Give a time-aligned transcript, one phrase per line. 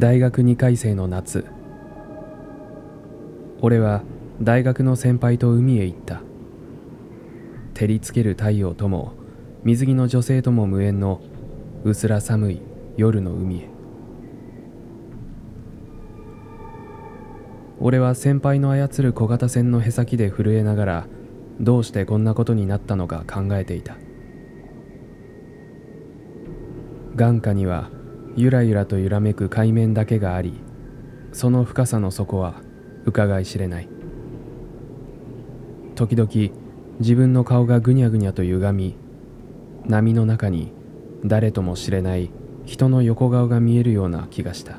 [0.00, 1.44] 大学2回生の夏。
[3.60, 4.02] 俺は
[4.40, 6.22] 大学の先輩と海へ行った。
[7.74, 9.12] 照りつける太陽とも
[9.62, 11.20] 水着の女性とも無縁の
[11.84, 12.62] 薄ら寒い
[12.96, 13.68] 夜の海へ。
[17.78, 21.06] 俺は先輩の操る小型船のへさきで震えながら
[21.60, 23.98] どうしてこんなことになったのか考えていた。
[27.16, 27.90] 眼下には
[28.36, 30.54] ゆらゆらと揺らめく海面だけがあり
[31.32, 32.62] その深さの底は
[33.04, 33.88] 伺い知れない。
[35.94, 36.30] 時々
[36.98, 38.96] 自分の顔がぐにゃぐにゃと歪み
[39.86, 40.72] 波の中に
[41.24, 42.30] 誰とも知れない
[42.64, 44.78] 人の横顔が見えるような気がした。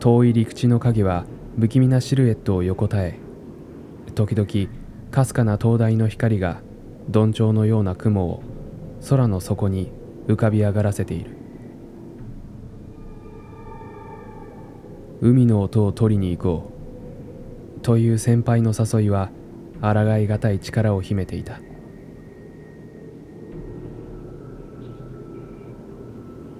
[0.00, 1.24] 遠い陸地の影は
[1.58, 3.18] 不気味なシルエットを横たえ
[4.14, 4.72] 時々
[5.10, 6.60] かすかな灯台の光が
[7.08, 8.42] どんちょうのような雲を
[9.06, 9.90] 空の底に
[10.26, 11.36] 浮かび上がらせている。
[15.20, 16.72] 海の音を取りに行こ
[17.76, 17.80] う。
[17.80, 19.30] という先輩の誘いは
[19.80, 21.60] 抗いがたい力を秘めていた。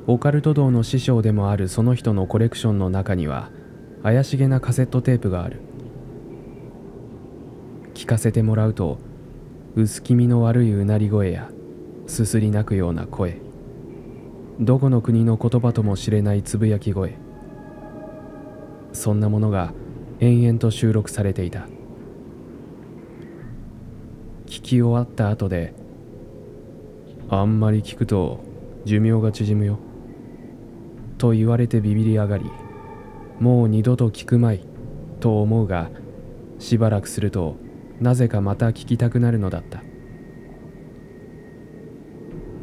[0.06, 3.50] オカルト道の師匠でもあるその人のコレクションの中には
[4.02, 5.60] 怪しげなカセットテープがある。
[7.92, 8.98] 聞かせてもらうと
[9.74, 11.50] 薄気味の悪いうなり声や
[12.08, 13.36] すすり泣くような声。
[14.58, 17.14] どこの国の言葉とも知れないつぶやき声。
[18.92, 19.72] そんなものが
[20.18, 21.68] 延々と収録されていた。
[24.46, 25.74] 聞き終わった後で
[27.28, 28.40] あんまり聞くと
[28.86, 29.78] 寿命が縮むよ。
[31.18, 32.46] と言われてビビり上がり
[33.38, 34.64] もう二度と聞くまい
[35.20, 35.90] と思うが
[36.58, 37.56] しばらくすると
[38.00, 39.82] なぜかまた聞きたくなるのだった。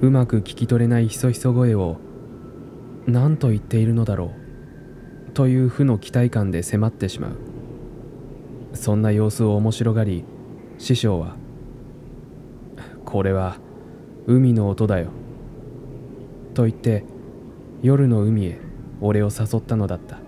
[0.06, 1.98] うまく聞き取れないひそひそ声を
[3.08, 4.34] 何と言っているのだろ
[5.30, 7.32] うという負の期待感で迫ってしまう。
[8.74, 10.24] そんな様子を面白がり
[10.78, 11.38] 師匠は
[13.04, 13.58] 「これは
[14.28, 15.08] 海の音だよ」
[16.54, 17.04] と言って
[17.82, 18.60] 夜の海へ
[19.02, 20.20] 俺を誘ったのだった。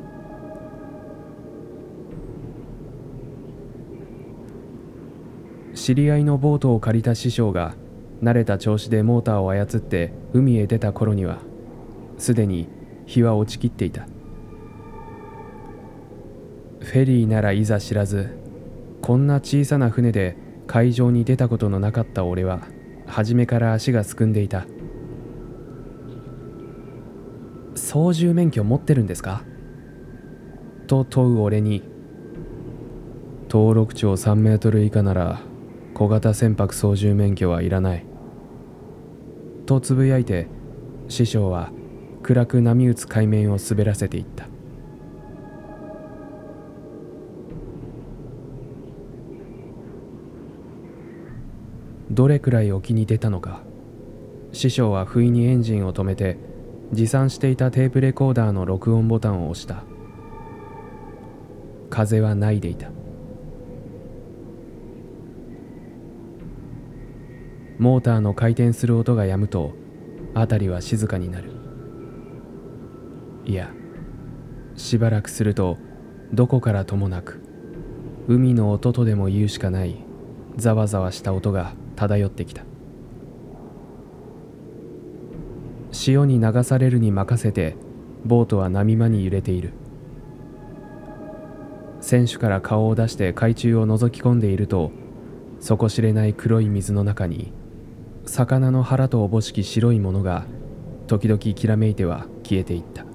[5.75, 7.75] 知り合いのボートを借りた師匠が
[8.21, 11.39] 慣れた調子でモーターを操って海へ出た頃には
[12.17, 12.67] すでに
[13.05, 14.07] 日は落ちきっていた。
[16.79, 18.37] フェリーならいざ知らず
[19.01, 22.61] こんな小さな船で海上に出たことのなかった俺は
[23.05, 24.65] 初めから足がすくんでいた。
[27.75, 29.43] 操縦免許持ってるんですか？
[30.87, 31.83] と問う俺に
[33.49, 35.39] 登録長3メートル以下なら
[35.97, 38.05] 小型船舶操縦免許はいらない。
[39.65, 40.45] とつぶやいて
[41.07, 41.71] 師匠は
[42.21, 44.47] 暗く波打つ海面を滑らせていった。
[52.11, 53.63] どれくらい沖に出たのか
[54.51, 56.37] 師匠は不意にエンジンを止めて
[56.91, 59.83] 持参していたテープレコーダーの録音ボタンを押した。
[61.89, 62.96] 風はないでいた。
[67.79, 69.73] モーターの回転する音が止むと
[70.33, 71.51] 辺りは静かになる。
[73.45, 73.71] いや
[74.75, 75.77] しばらくすると
[76.33, 77.41] どこからともなく
[78.27, 80.03] 海の音とでも言うしかない
[80.57, 82.63] ざわざわした音が漂ってきた。
[85.91, 87.75] 潮に流されるに任せて
[88.25, 89.73] ボートは波間に揺れている。
[92.01, 94.91] 船首から顔を出して海中を覗き込んでいると
[95.59, 97.51] 底知れない黒い水の中に
[98.27, 100.45] 魚の腹とおぼしき白いものが
[101.07, 103.05] 時々きらめいては消えていった。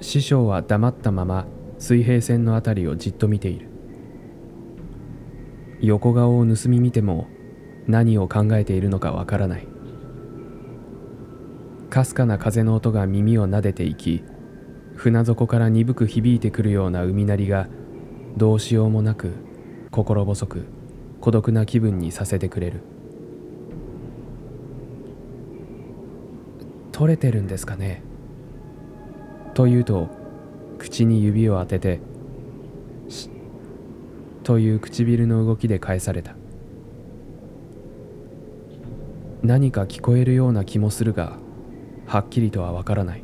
[0.00, 1.46] 師匠は黙ったまま
[1.78, 3.68] 水平線のあたりをじっと見ている。
[5.80, 7.26] 横顔を盗み見ても
[7.88, 9.66] 何を考えているのかわからない。
[11.90, 14.22] かすかな風の音が耳を撫でていき
[14.94, 17.68] 船底から鈍く響いてくるような海鳴りが
[18.36, 19.32] どうしようもなく
[19.90, 20.75] 心細く
[21.20, 22.80] 孤独な気分にさせてくれる。
[26.92, 28.02] 取れてるんですかね。
[29.54, 30.08] と言うと
[30.78, 32.00] 口に指を当てて
[33.08, 33.30] 「し」
[34.44, 36.36] という唇の動きで返された。
[39.42, 41.38] 何か聞こえるような気もするが
[42.06, 43.22] はっきりとはわからない。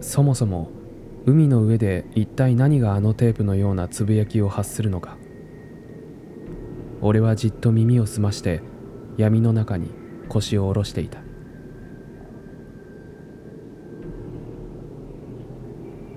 [0.00, 0.68] そもそも
[1.28, 5.18] 海の上で一体何があのテープのようなつぶやきを発するのか。
[7.02, 8.62] 俺はじっと耳を澄まして
[9.18, 9.90] 闇の中に
[10.30, 11.20] 腰を下ろしていた。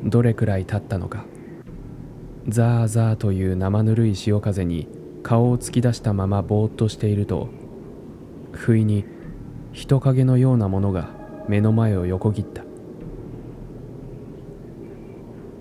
[0.05, 1.25] どれくらい経ったのか。
[2.47, 4.87] ザーザーという生ぬるい潮風に
[5.23, 7.49] 顔を突き出したままぼーっとしていると
[8.53, 9.03] 不意に
[9.73, 11.09] 人影のようなものが
[11.49, 12.70] 目の前を横切った。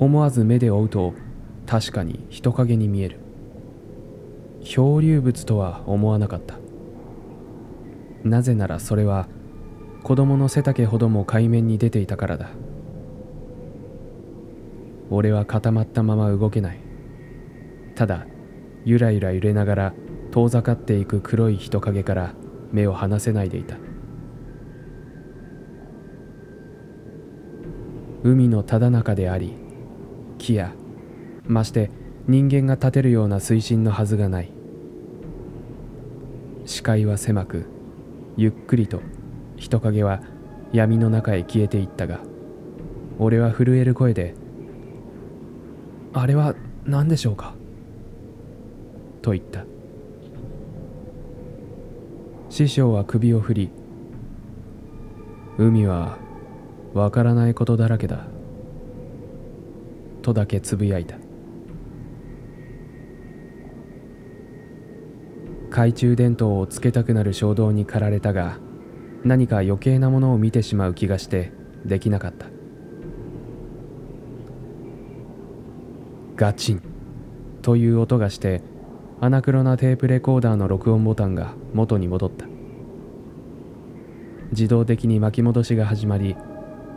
[0.00, 1.12] 思わず目で追うと
[1.66, 3.18] 確かに人影に見える。
[4.62, 6.58] 漂流物とは思わなかった。
[8.24, 9.28] なぜならそれは
[10.02, 12.48] 子供の背丈ほども海面に出ていたからだ。
[15.10, 16.80] 俺は固まったまま動けない。
[17.94, 18.26] ただ
[18.86, 19.94] ゆらゆら揺れながら
[20.30, 22.32] 遠ざかっていく黒い人影から
[22.72, 23.76] 目を離せないでいた。
[28.22, 29.59] 海のただ中であり
[30.40, 30.72] 木や
[31.46, 31.90] まして
[32.26, 34.50] 人間が立てるような水深のはずがない。
[36.64, 37.66] 視界は狭く
[38.36, 39.00] ゆっくりと
[39.56, 40.22] 人影は
[40.72, 42.20] 闇の中へ消えていったが
[43.18, 44.34] 俺は震える声で
[46.14, 46.54] 「あれは
[46.84, 47.54] 何でしょうか?」
[49.20, 49.64] と言った。
[52.48, 53.70] 師匠は首を振り
[55.58, 56.18] 海は
[56.94, 58.26] わからないことだらけだ。
[60.20, 61.16] とだけつぶやいた。
[65.70, 68.58] 懐中電灯をつけたくなる衝動に駆られたが
[69.24, 71.52] 何か余計なものを見てしまう気がして
[71.84, 72.46] できなかった。
[76.36, 76.82] ガチン
[77.62, 78.62] という音がして
[79.20, 82.46] アナクロなテープレコーダーの録音ボタンが元に戻った。
[84.50, 86.34] 自動的に巻き戻しが始まり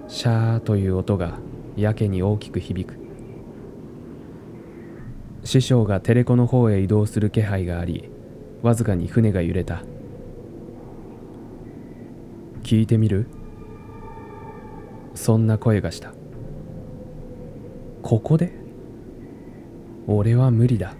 [0.07, 1.37] シャーという音が
[1.75, 3.02] やけに大きく響く。
[5.43, 8.09] 師匠がテレコの方へ移動する気配があり
[8.61, 9.83] わずかに船が揺れた。
[12.61, 13.27] 聞いてみる？
[15.15, 16.13] そんな声がした。
[18.01, 18.53] ここで？
[20.07, 20.95] 俺は無理だ。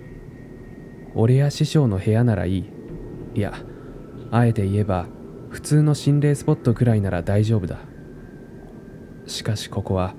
[1.16, 2.70] 俺や師匠の部屋ならいい。
[3.36, 3.54] いや
[4.30, 5.08] あえて言えば
[5.50, 7.80] 普通の心霊スポットくらいなら大丈夫だ。
[9.26, 10.16] しかしここは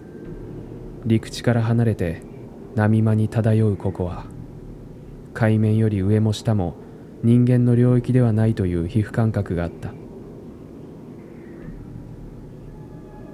[1.05, 2.23] 陸地から離れて
[2.77, 4.25] 波間に漂うここは
[5.33, 6.75] 海面より上も下も
[7.23, 9.93] 人間の領域ではないという皮膚感覚があった。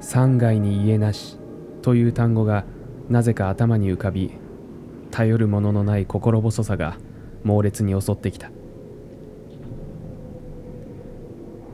[0.01, 1.39] 山外に家なし
[1.83, 2.65] という単語が
[3.09, 4.33] なぜか頭に浮かび
[5.11, 6.97] 頼るもののない心細さが
[7.43, 8.51] 猛烈に襲ってきた。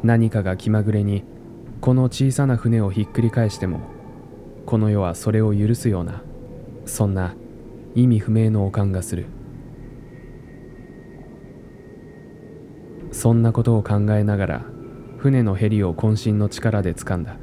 [0.03, 1.25] 何かが気まぐれに
[1.81, 3.81] この小さな船をひっくり返しても
[4.65, 6.23] この世はそれを許すような
[6.85, 7.35] そんな
[7.97, 9.25] 意味不明の予感がする。
[13.11, 14.65] そんなことを考えながら
[15.17, 17.39] 船のヘリを渾身の力で掴んだ。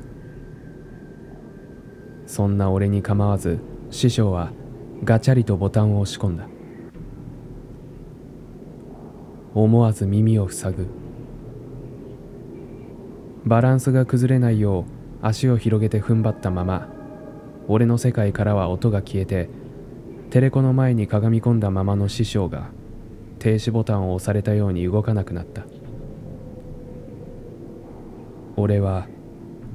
[2.27, 3.57] そんな俺に構わず
[3.89, 4.51] 師匠は
[5.03, 6.47] ガチャリとボタンを押し込んだ。
[9.55, 10.87] 思わず耳を塞ぐ。
[13.43, 14.83] バランスが崩れないよう
[15.25, 16.87] 足を広げて踏ん張ったまま
[17.67, 19.49] 俺の世界からは音が消えて
[20.33, 22.71] テレコの前にかがみ込んだままの師匠が
[23.37, 25.63] 停止ボタンを押されたように動かなくなった。
[28.55, 29.07] 俺は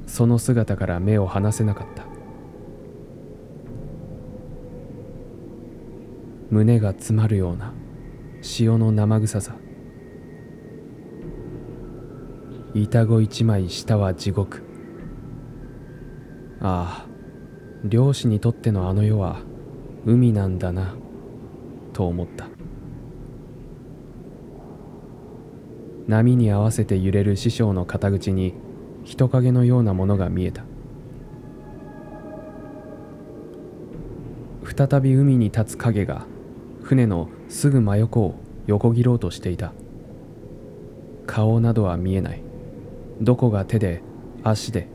[0.05, 2.03] その姿から目を離せなかった。
[6.49, 7.71] 胸が詰まるような
[8.41, 9.55] 潮の生臭さ。
[12.73, 14.61] 板子一枚下は地獄。
[16.59, 19.47] ああ漁師にとってのあの世は
[20.05, 20.95] 海なんだな
[21.93, 22.47] と思った。
[26.07, 28.55] 波に合わせて揺れる師匠の肩口に
[29.03, 30.63] 人影のようなものが見えた。
[34.63, 36.25] 再び海に立つ影が
[36.81, 39.73] 船のすぐ真横を横切ろうとしていた。
[41.27, 42.41] 顔などは見えない。
[43.21, 44.01] どこが手で
[44.43, 44.87] 足で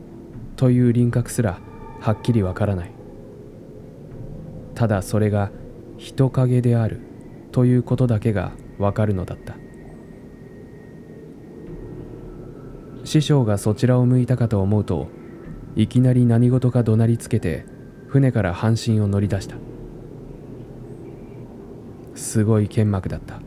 [0.55, 1.59] という輪郭すら
[2.01, 2.94] はっきりわからない。
[4.75, 5.51] ただそれが
[5.97, 6.99] 人影である
[7.51, 9.55] ということだけがわかるのだった。
[13.05, 15.07] 師匠がそちらを向いたかと思うと
[15.75, 17.65] いきなり何事か怒鳴りつけて
[18.07, 19.55] 船から半身を乗り出した。
[22.15, 23.39] すごい剣幕だった。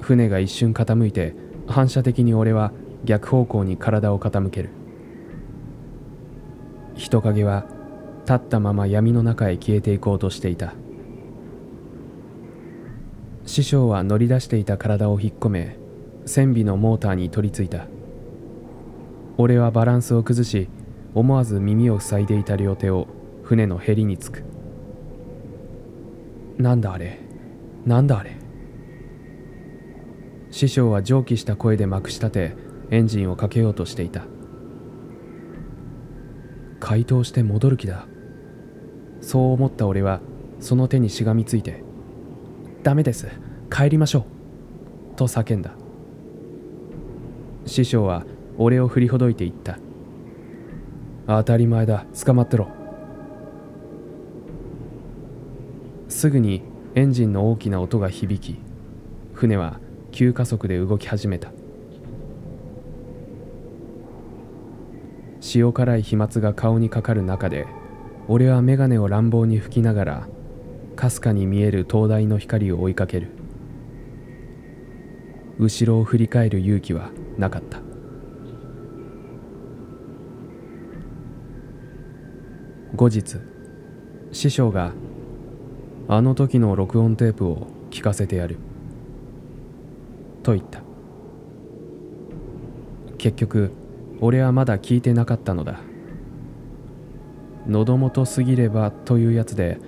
[0.00, 1.34] 船が一瞬傾いて
[1.68, 2.72] 反射的に俺は
[3.04, 4.70] 逆方向に体を傾ける。
[6.94, 7.66] 人影は
[8.26, 10.74] 立ったまま闇の中へ消えていこうとしていた。
[13.46, 15.78] 師匠は乗り出していた体を引っ込め
[16.26, 17.86] 船尾のモーターに取り付いた。
[19.38, 20.68] 俺はバランスを崩し
[21.14, 23.06] 思わず耳を塞いでいた両手を
[23.44, 24.42] 船のへりにつく。
[26.58, 27.20] なんだあれ？
[27.84, 28.36] なんだあれ？
[30.50, 32.56] 師匠は蒸気した声でまくし立て
[32.90, 34.24] エンジンをかけようとしていた。
[36.80, 38.06] 解凍して戻る気だ。
[39.26, 40.20] そう思った俺は
[40.60, 41.82] その手にしがみついて
[42.84, 43.26] 「ダメです
[43.72, 44.24] 帰りましょう」
[45.18, 45.72] と叫んだ。
[47.64, 48.24] 師匠は
[48.56, 49.80] 俺を振りほどいて言った。
[51.26, 52.68] 当たり前だ捕まってろ。
[56.08, 56.62] すぐに
[56.94, 58.60] エンジンの大きな音が響き
[59.32, 59.80] 船は
[60.12, 61.50] 急加速で動き始めた。
[65.52, 67.66] 塩辛い飛沫が顔にかかる中で
[68.28, 70.28] 俺は眼鏡を乱暴に吹きながら
[70.96, 73.28] かすかに見える灯台の光を追いかける。
[75.58, 77.80] 後ろを振り返る勇気はなかった。
[82.94, 83.36] 後日
[84.32, 84.92] 師匠が
[86.08, 88.56] 「あの時の録音テープを聞かせてやる」
[90.42, 90.82] と言った。
[93.18, 93.70] 結局
[94.20, 95.80] 俺はまだ聞いてなかったのだ。
[97.68, 99.78] 喉元すぎればというやつで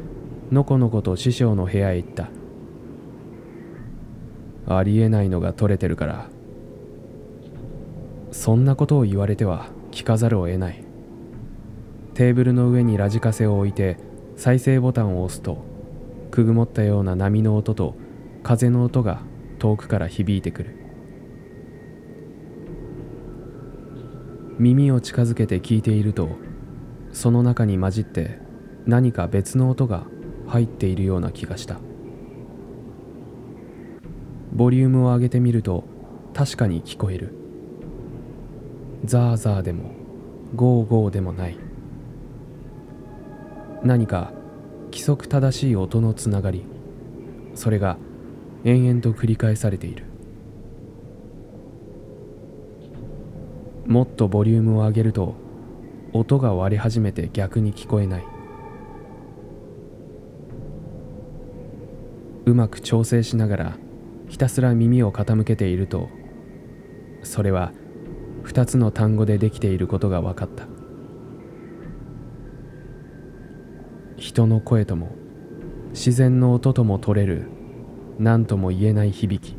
[0.50, 2.28] のこのこと師匠の部屋へ行った。
[4.66, 6.28] ありえないのが取れてるから
[8.32, 10.84] そんなことを言われては聞かざるを得ない。
[12.12, 13.96] テーブルの上にラジカセを置いて
[14.36, 15.64] 再生ボタンを押すと
[16.30, 17.94] くぐもったような波の音と
[18.42, 19.22] 風の音が
[19.58, 20.76] 遠くから響いてくる。
[24.58, 26.30] 耳を近づけて聞いていると
[27.18, 28.38] その中に混じって
[28.86, 30.04] 何か別の音が
[30.46, 31.80] 入っているような気がした。
[34.52, 35.82] ボリュームを上げてみると
[36.32, 37.34] 確かに聞こえる。
[39.04, 39.90] ザーザーでも
[40.54, 41.58] ゴーゴーでもない。
[43.82, 44.30] 何か
[44.92, 46.62] 規則正しい音のつながり。
[47.56, 47.98] それが
[48.62, 50.04] 延々と繰り返されている。
[53.86, 55.47] もっとボリュームを上げると
[56.18, 58.24] 音が割れ始めて逆に聞こえない。
[62.44, 63.76] うまく調整しながら
[64.28, 66.08] ひたすら耳を傾けていると
[67.22, 67.72] それは
[68.44, 70.66] 2つの単語でできていることが分かった。
[74.16, 75.10] 人の声とも
[75.90, 77.48] 自然の音とも取れる
[78.18, 79.56] 何とも言えない響き。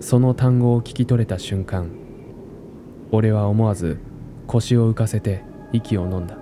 [0.00, 2.07] その単語を聞き取れた瞬間
[3.10, 3.98] 俺は思わず
[4.46, 6.36] 腰を浮かせて息を飲んだ。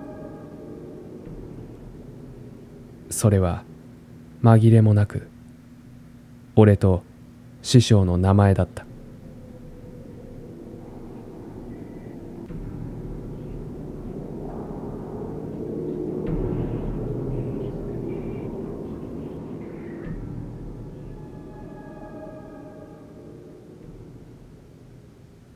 [3.09, 3.63] それは
[4.43, 5.29] 紛れもなく
[6.55, 7.03] 俺と
[7.61, 8.86] 師匠の名前だった。